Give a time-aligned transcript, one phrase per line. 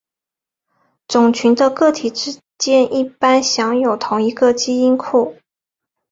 [1.07, 5.35] 种群的个体之间一般享有同一个基因库。